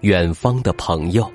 [0.00, 1.28] 远方的朋友。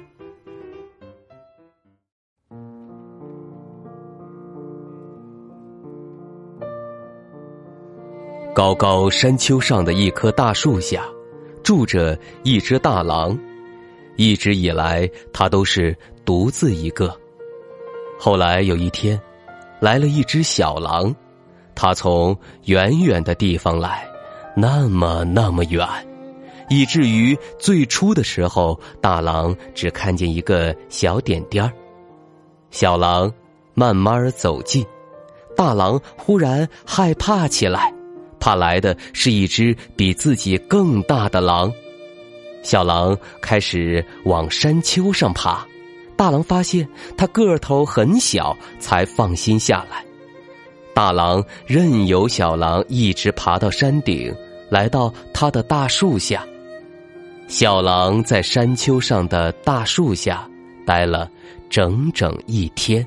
[8.55, 11.03] 高高山丘上的一棵大树下，
[11.63, 13.37] 住着一只大狼。
[14.15, 17.13] 一直以来，它都是独自一个。
[18.19, 19.19] 后来有一天，
[19.79, 21.13] 来了一只小狼，
[21.75, 24.07] 它从远远的地方来，
[24.55, 25.85] 那么那么远，
[26.73, 31.71] 以至于最初的时候，大狼只看见一个小点点儿。
[32.71, 33.31] 小狼
[33.75, 34.83] 慢慢走近，
[35.55, 37.93] 大狼忽然害怕起来。
[38.39, 41.71] 怕来的是一只比自己更大的狼，
[42.63, 45.65] 小狼开始往山丘上爬。
[46.17, 50.03] 大狼发现它个头很小，才放心下来。
[50.93, 54.35] 大狼任由小狼一直爬到山顶，
[54.69, 56.43] 来到它的大树下。
[57.47, 60.49] 小狼在山丘上的大树下
[60.85, 61.29] 待了
[61.69, 63.05] 整整一天。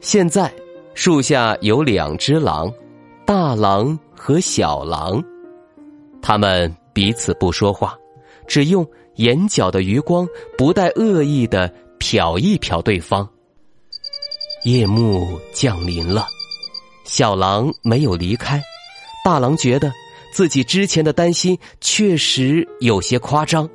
[0.00, 0.52] 现在，
[0.94, 2.72] 树下有两只狼。
[3.26, 5.22] 大狼和小狼，
[6.22, 7.94] 他们彼此不说话，
[8.46, 13.28] 只用眼角的余光不带恶意的瞟一瞟对方。
[14.64, 16.26] 夜幕降临了，
[17.04, 18.62] 小狼没有离开。
[19.22, 19.92] 大狼觉得
[20.32, 23.68] 自己之前的担心确实有些夸张。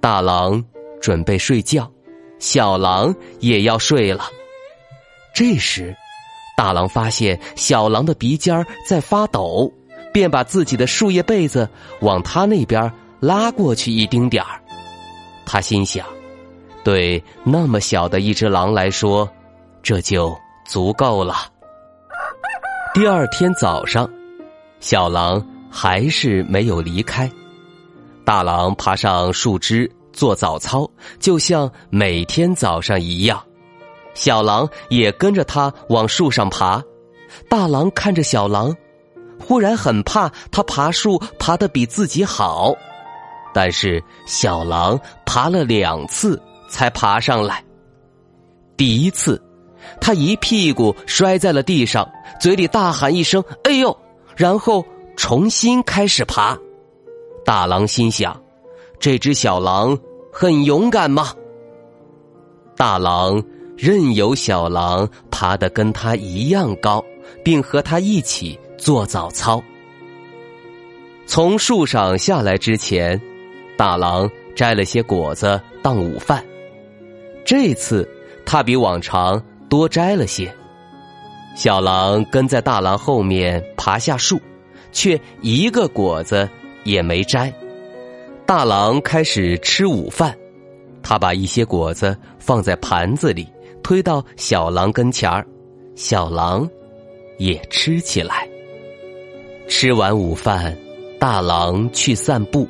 [0.00, 0.64] 大狼
[1.00, 1.90] 准备睡觉，
[2.38, 4.24] 小狼也要睡了。
[5.34, 5.94] 这时。
[6.56, 9.68] 大狼发现小狼的鼻尖在发抖，
[10.12, 11.68] 便把自己的树叶被子
[12.00, 14.62] 往他那边拉过去一丁点儿。
[15.44, 16.06] 他心想，
[16.84, 19.28] 对那么小的一只狼来说，
[19.82, 20.32] 这就
[20.64, 21.34] 足够了。
[22.94, 24.08] 第二天早上，
[24.78, 25.44] 小狼
[25.74, 27.28] 还是没有离开。
[28.24, 33.42] 大狼爬上树枝做早操，就像每天早上一样。
[34.14, 36.80] 小狼也跟着他往树上爬，
[37.48, 38.72] 大狼看着小狼，
[39.40, 42.72] 忽然很怕他爬树爬得比自己好，
[43.52, 47.62] 但是小狼爬了两次才爬上来。
[48.76, 49.42] 第一次，
[50.00, 52.08] 他一屁股摔在了地上，
[52.40, 53.96] 嘴里大喊一声“哎呦”，
[54.36, 54.86] 然后
[55.16, 56.58] 重新开始爬。
[57.44, 58.40] 大狼心想：
[58.98, 59.98] 这只小狼
[60.32, 61.34] 很勇敢吗？
[62.76, 63.42] 大狼。
[63.76, 67.04] 任由小狼爬得跟他一样高，
[67.44, 69.60] 并和他一起做早操。
[71.26, 73.20] 从树上下来之前，
[73.76, 76.42] 大狼摘了些果子当午饭。
[77.44, 78.08] 这次
[78.46, 80.54] 他比往常多摘了些。
[81.56, 84.40] 小狼跟在大狼后面爬下树，
[84.94, 86.48] 却一个果子
[86.84, 87.52] 也没摘。
[88.46, 90.34] 大狼开始吃午饭，
[91.02, 93.46] 他把一些果子放在盘子里。
[93.82, 95.46] 推到小狼跟前儿，
[95.94, 96.66] 小狼
[97.36, 98.48] 也吃起来。
[99.68, 100.74] 吃完午饭，
[101.18, 102.66] 大狼去散步，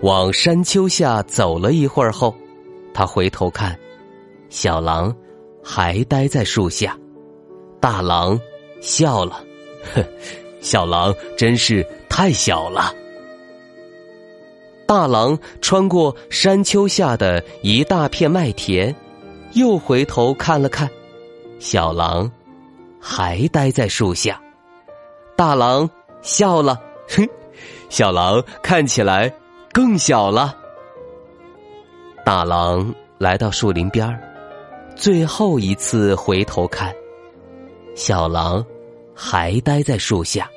[0.00, 2.32] 往山丘下走了一会儿后，
[2.94, 3.76] 他回头看，
[4.48, 5.12] 小狼
[5.60, 6.96] 还待在树下。
[7.80, 8.38] 大狼
[8.80, 9.42] 笑了，
[9.92, 10.04] 哼，
[10.60, 12.94] 小狼真是太小了。
[14.86, 18.94] 大狼穿过山丘下的一大片麦田。
[19.54, 20.88] 又回头看了看，
[21.58, 22.30] 小狼
[23.00, 24.38] 还待在树下。
[25.34, 25.88] 大狼
[26.20, 26.78] 笑了，
[27.08, 27.26] 哼，
[27.88, 29.32] 小狼看起来
[29.72, 30.54] 更小了。
[32.26, 34.20] 大狼来到树林边儿，
[34.94, 36.94] 最后一次回头看，
[37.94, 38.64] 小狼
[39.18, 40.48] 还待在树下。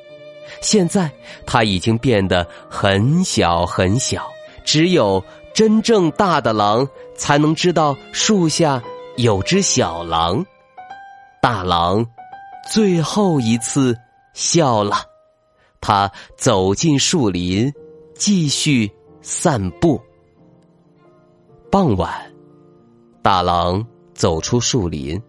[0.61, 1.09] 现在
[1.45, 4.31] 它已经变得很小很小，
[4.63, 5.21] 只有。
[5.53, 8.81] 真正大的狼才能知道树下
[9.17, 10.45] 有只小狼。
[11.41, 12.05] 大狼
[12.71, 13.93] 最后一次
[14.33, 14.95] 笑了，
[15.81, 17.69] 他走进树林，
[18.15, 18.89] 继续
[19.21, 20.01] 散步。
[21.69, 22.31] 傍晚，
[23.21, 25.21] 大狼走出树林，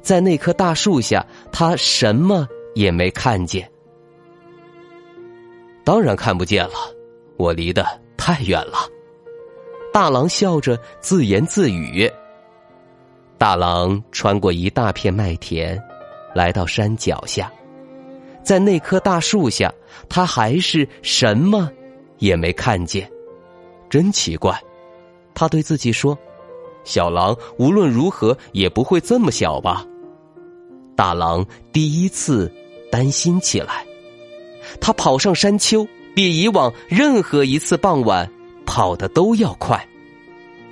[0.00, 3.68] 在那棵大树下，他什么也没看见。
[5.84, 6.74] 当然看不见了，
[7.36, 7.86] 我离得
[8.16, 8.88] 太远了。
[9.92, 12.10] 大狼笑着自言自语。
[13.36, 15.80] 大狼穿过一大片麦田，
[16.34, 17.52] 来到山脚下，
[18.42, 19.72] 在那棵大树下，
[20.08, 21.70] 他还是什么
[22.18, 23.10] 也没看见。
[23.90, 24.58] 真奇怪，
[25.34, 26.18] 他对自己说
[26.82, 29.86] ：“小狼无论如何也不会这么小吧？”
[30.96, 32.50] 大狼第一次
[32.94, 33.84] 担心起来，
[34.80, 38.30] 他跑上山丘，比以往任何一次傍晚
[38.64, 39.84] 跑的都要快。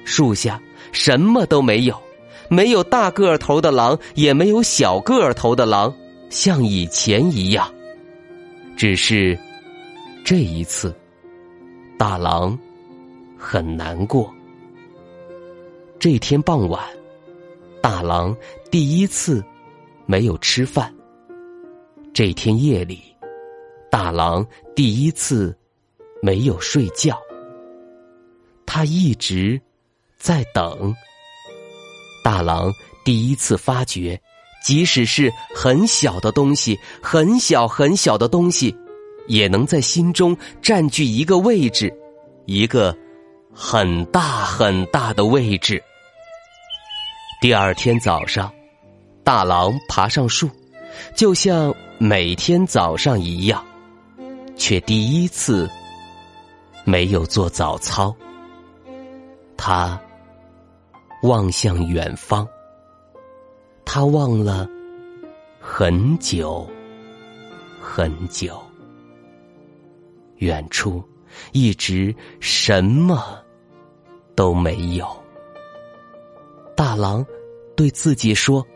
[0.05, 2.01] 树下什么都没有。
[2.49, 5.93] 没有大个头的狼，也没有小个头的狼，
[6.31, 7.69] 像以前一样。
[8.77, 9.37] 只是
[10.25, 10.95] 这一次，
[11.99, 12.57] 大狼
[13.37, 14.33] 很难过。
[15.99, 16.81] 这天傍晚，
[17.81, 18.37] 大狼
[18.71, 19.45] 第一次
[20.07, 20.95] 没有吃饭。
[22.15, 23.03] 这天夜里，
[23.91, 25.57] 大狼第一次
[26.21, 27.19] 没有睡觉。
[28.67, 29.59] 他一直
[30.19, 30.95] 在等。
[32.23, 32.71] 大狼
[33.03, 34.21] 第一次发觉，
[34.63, 38.77] 即使是很小的东西，很小很小的东西，
[39.27, 41.91] 也能在心中占据一个位置，
[42.45, 42.95] 一个
[43.55, 45.83] 很大很大的位置。
[47.41, 48.53] 第二天早上，
[49.25, 50.51] 大狼爬上树，
[51.17, 53.65] 就像每天早上一样，
[54.57, 55.71] 却第一次
[56.85, 58.13] 没有做早操。
[59.57, 60.01] 他。
[61.23, 62.45] 望向远方，
[63.85, 64.69] 他望了
[65.61, 66.69] 很久
[67.81, 68.61] 很久。
[70.39, 71.01] 远处
[71.53, 73.41] 一直什么
[74.35, 75.07] 都没有。
[76.77, 77.25] 大狼
[77.77, 78.67] 对自己说：“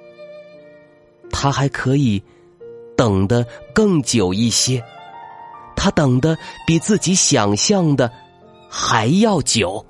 [1.29, 2.23] 他还可以
[2.97, 4.83] 等的更久一些，
[5.77, 8.11] 他等的比自己想象的
[8.69, 9.85] 还要久。”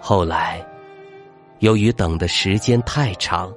[0.00, 0.66] 后来，
[1.60, 3.52] 由于等的时间太长，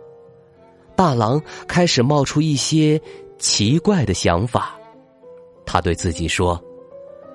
[0.95, 2.99] 大狼开始冒出一些
[3.38, 4.73] 奇怪的想法。
[5.65, 6.61] 他对自己说：“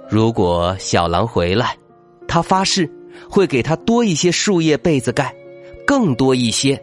[0.09, 1.77] 如果小狼回来，
[2.27, 2.91] 他发誓
[3.29, 5.35] 会给他多一些树叶被子盖，
[5.87, 6.83] 更多一些。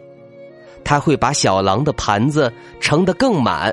[0.90, 3.72] 他会把小狼的盘子盛得更满，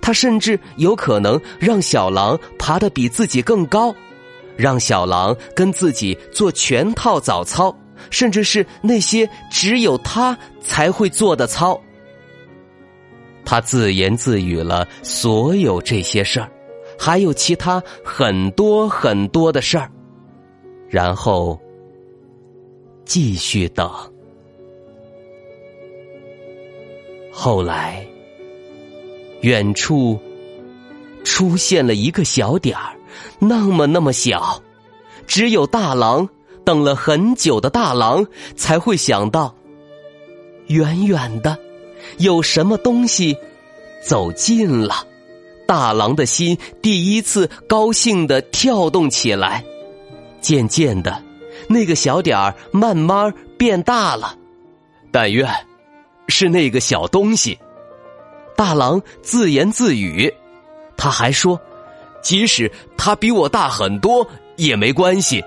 [0.00, 3.92] 他甚至有可能让小狼爬得比自己更高，
[4.56, 7.76] 让小狼跟自己做全套早操。”
[8.08, 11.80] 甚至是那些只有他才会做的操，
[13.44, 16.48] 他自言自语了所有这些事儿，
[16.96, 19.90] 还有其他很多很多的事儿，
[20.88, 21.60] 然后
[23.04, 23.90] 继续等。
[27.36, 28.06] 后来，
[29.40, 30.18] 远处
[31.24, 32.96] 出现了一个小点儿，
[33.40, 34.62] 那么那么小，
[35.26, 36.28] 只有大狼。
[36.64, 38.26] 等了很久的大狼
[38.56, 39.54] 才会想到，
[40.68, 41.58] 远远的
[42.16, 43.36] 有什么东西
[44.02, 45.06] 走近了。
[45.66, 49.62] 大狼的心第一次高兴的跳动起来。
[50.40, 51.22] 渐渐的，
[51.68, 54.34] 那个小点儿慢慢变大了。
[55.12, 55.46] 但愿
[56.28, 57.58] 是那个小东西。
[58.56, 60.32] 大狼自言自语，
[60.96, 61.60] 他还说
[62.22, 65.44] ：“即使他比我大很多也没关系。”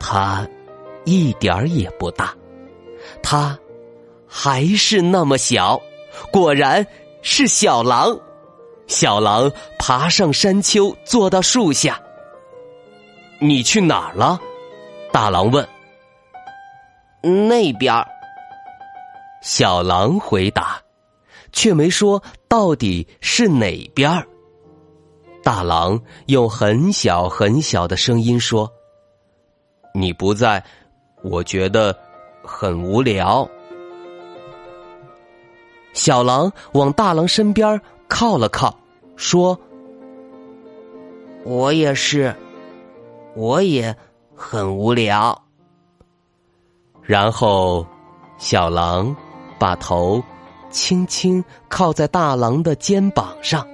[0.00, 0.46] 他
[1.04, 2.34] 一点儿也不大，
[3.22, 3.56] 他
[4.26, 5.80] 还是那么小。
[6.32, 6.84] 果然
[7.22, 8.18] 是小狼。
[8.88, 11.98] 小狼爬上山丘，坐到树下。
[13.38, 14.38] 你去哪儿了？
[15.12, 15.66] 大狼问。
[17.48, 18.06] 那边儿。
[19.42, 20.80] 小狼回答，
[21.52, 24.26] 却没说到底是哪边儿。
[25.42, 28.72] 大狼用很小很小的声音说。
[29.94, 30.64] 你不在，
[31.22, 31.94] 我觉得
[32.42, 33.46] 很无聊。
[35.92, 38.74] 小狼往大狼身边靠了靠，
[39.16, 39.60] 说
[41.44, 42.34] ：“我也是，
[43.34, 43.94] 我也
[44.34, 45.38] 很无聊。”
[47.02, 47.86] 然后，
[48.38, 49.14] 小狼
[49.62, 50.20] 把头
[50.70, 53.64] 轻轻靠在大狼的肩膀上，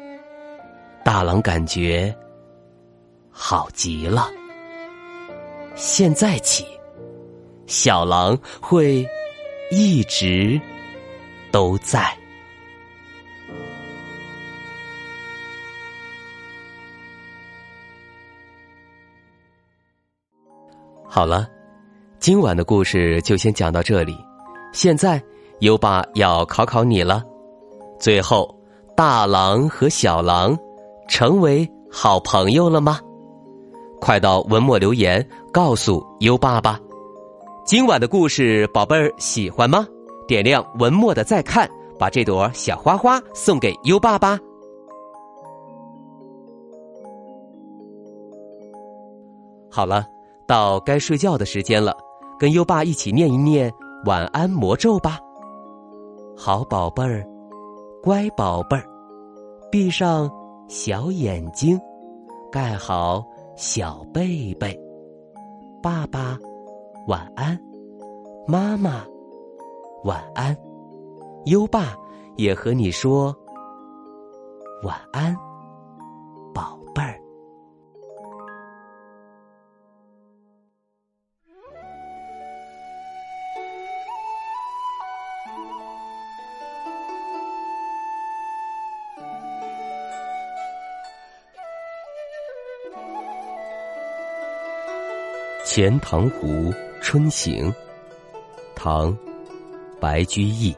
[1.02, 2.14] 大狼感觉
[3.30, 4.28] 好极了。
[5.74, 6.66] 现在起，
[7.66, 9.02] 小狼会
[9.70, 10.60] 一直
[11.50, 12.14] 都在。
[21.06, 21.48] 好了，
[22.18, 24.14] 今晚的故事就先讲到这里。
[24.74, 25.20] 现在
[25.60, 27.22] 优爸要考考你了：
[27.98, 28.54] 最后，
[28.94, 30.56] 大狼和小狼
[31.08, 33.00] 成为好朋友了吗？
[34.00, 36.78] 快到文末留言告诉优爸吧。
[37.66, 39.84] 今晚的故事，宝贝儿喜欢吗？
[40.28, 44.38] 点亮文末的再看，把这朵小花花送给优爸吧。
[49.68, 50.06] 好了，
[50.46, 51.96] 到该睡觉的时间了，
[52.38, 53.72] 跟优爸一起念一念
[54.06, 55.18] 晚安魔咒吧。
[56.40, 57.26] 好宝贝儿，
[58.00, 58.84] 乖宝贝儿，
[59.72, 60.30] 闭上
[60.68, 61.76] 小眼睛，
[62.52, 63.26] 盖好
[63.56, 64.78] 小被被。
[65.82, 66.38] 爸爸，
[67.08, 67.58] 晚安；
[68.46, 69.04] 妈妈，
[70.04, 70.56] 晚安。
[71.46, 71.96] 优爸
[72.36, 73.34] 也和你说
[74.84, 75.36] 晚安，
[95.70, 96.72] 钱塘湖
[97.02, 97.70] 春行》
[98.74, 99.12] 唐·
[100.00, 100.74] 白居易。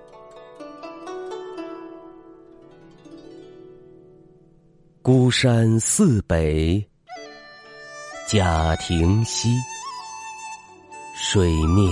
[5.01, 6.85] 孤山寺北
[8.27, 9.49] 贾亭西，
[11.15, 11.89] 水面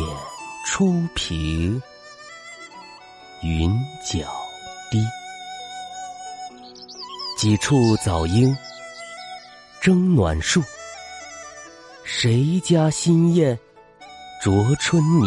[0.67, 1.81] 初平
[3.45, 3.71] 云
[4.05, 4.29] 脚
[4.91, 5.01] 低。
[7.39, 8.53] 几处早莺
[9.81, 10.61] 争暖树。
[12.11, 13.57] 谁家新燕
[14.43, 15.27] 啄春泥？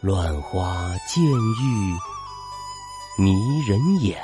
[0.00, 3.32] 乱花渐欲迷
[3.68, 4.16] 人眼，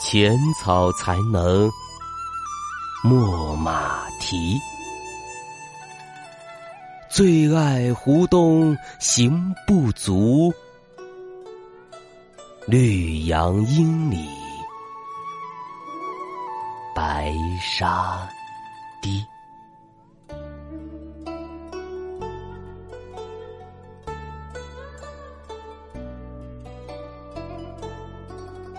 [0.00, 1.70] 浅草才能
[3.04, 4.58] 没马蹄。
[7.10, 10.50] 最爱湖东行不足，
[12.66, 14.16] 绿杨阴里
[17.00, 18.28] 白沙。
[19.00, 19.24] 堤。《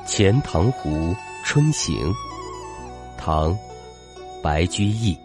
[0.06, 2.13] 钱塘湖春行》
[3.18, 3.51] 唐·
[4.44, 5.18] 白居易。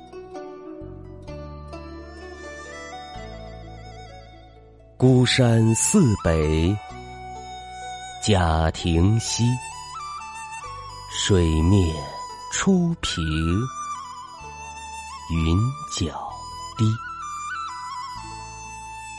[4.97, 6.75] 孤山寺北
[8.25, 9.45] 贾亭西，
[11.11, 11.95] 水面
[12.59, 13.23] 初平。
[15.31, 15.59] 云
[15.93, 16.27] 脚
[16.79, 16.87] 低，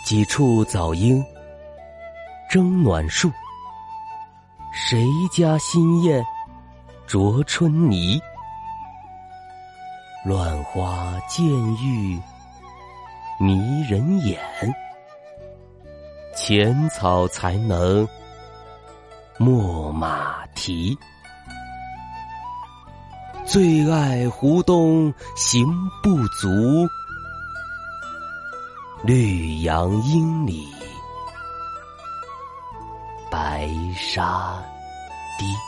[0.03, 1.23] 几处早莺
[2.49, 3.31] 争暖树。
[4.73, 6.25] 谁家新燕
[7.05, 8.19] 啄春泥？
[10.25, 12.19] 乱花渐欲
[13.39, 14.41] 迷人眼，
[16.35, 18.05] 浅草才能
[19.37, 20.97] 没马蹄。
[23.49, 25.65] 最爱湖东行
[26.03, 26.49] 不足，
[29.03, 30.67] 绿杨阴里
[33.31, 34.61] 白沙
[35.39, 35.66] 堤。